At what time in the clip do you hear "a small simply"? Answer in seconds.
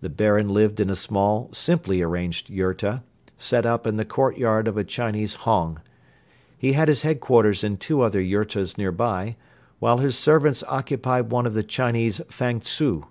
0.90-2.02